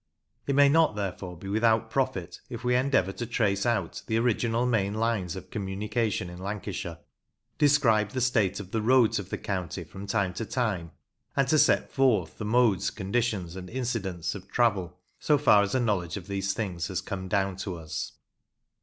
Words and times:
It 0.47 0.55
may 0.55 0.67
not, 0.67 0.95
therefore, 0.95 1.37
be 1.37 1.47
without 1.47 1.91
profit 1.91 2.41
if 2.49 2.63
we 2.63 2.75
endeavour 2.75 3.11
to 3.11 3.27
trace 3.27 3.67
out 3.67 4.01
the 4.07 4.17
original 4.17 4.65
main 4.65 4.95
lines 4.95 5.35
of 5.35 5.51
communication 5.51 6.27
in 6.27 6.39
Lancashire, 6.39 6.97
describe 7.59 8.09
the 8.09 8.19
state 8.19 8.59
of 8.59 8.71
the 8.71 8.81
roads 8.81 9.19
of 9.19 9.29
the 9.29 9.37
county 9.37 9.83
from 9.83 10.07
time 10.07 10.33
to 10.33 10.45
time, 10.47 10.89
and 11.35 11.47
to 11.49 11.59
set 11.59 11.91
forth 11.91 12.39
the 12.39 12.45
modes, 12.45 12.89
conditions, 12.89 13.55
and 13.55 13.69
incidents 13.69 14.33
of 14.33 14.47
travel, 14.49 14.97
so 15.19 15.37
far 15.37 15.61
as 15.61 15.75
a 15.75 15.79
knowledge 15.79 16.17
of 16.17 16.25
those 16.25 16.51
things 16.53 16.87
has 16.87 16.99
come 16.99 17.27
down 17.27 17.55
to 17.57 17.75
us. 17.75 18.13